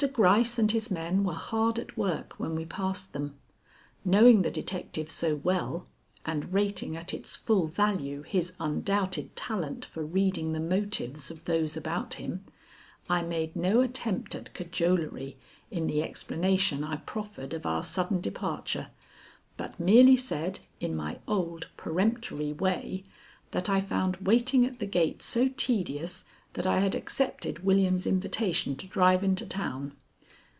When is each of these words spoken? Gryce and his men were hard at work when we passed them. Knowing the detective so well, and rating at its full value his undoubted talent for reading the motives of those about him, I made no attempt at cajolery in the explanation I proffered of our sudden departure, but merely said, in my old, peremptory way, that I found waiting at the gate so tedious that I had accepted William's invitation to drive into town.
Gryce 0.13 0.57
and 0.57 0.71
his 0.71 0.89
men 0.89 1.23
were 1.23 1.35
hard 1.35 1.77
at 1.77 1.95
work 1.95 2.33
when 2.39 2.55
we 2.55 2.65
passed 2.65 3.13
them. 3.13 3.35
Knowing 4.03 4.41
the 4.41 4.49
detective 4.49 5.11
so 5.11 5.35
well, 5.35 5.85
and 6.25 6.51
rating 6.51 6.95
at 6.97 7.13
its 7.13 7.35
full 7.35 7.67
value 7.67 8.23
his 8.23 8.53
undoubted 8.59 9.35
talent 9.35 9.85
for 9.85 10.03
reading 10.03 10.53
the 10.53 10.59
motives 10.59 11.29
of 11.29 11.43
those 11.43 11.77
about 11.77 12.15
him, 12.15 12.43
I 13.11 13.21
made 13.21 13.55
no 13.55 13.81
attempt 13.81 14.33
at 14.33 14.55
cajolery 14.55 15.37
in 15.69 15.85
the 15.85 16.01
explanation 16.01 16.83
I 16.83 16.95
proffered 16.95 17.53
of 17.53 17.67
our 17.67 17.83
sudden 17.83 18.21
departure, 18.21 18.87
but 19.55 19.79
merely 19.79 20.15
said, 20.15 20.61
in 20.79 20.95
my 20.95 21.19
old, 21.27 21.67
peremptory 21.77 22.53
way, 22.53 23.03
that 23.51 23.69
I 23.69 23.81
found 23.81 24.15
waiting 24.15 24.65
at 24.65 24.79
the 24.79 24.87
gate 24.87 25.21
so 25.21 25.49
tedious 25.55 26.25
that 26.53 26.67
I 26.67 26.79
had 26.79 26.95
accepted 26.95 27.63
William's 27.63 28.05
invitation 28.05 28.75
to 28.75 28.87
drive 28.87 29.23
into 29.23 29.45
town. 29.45 29.93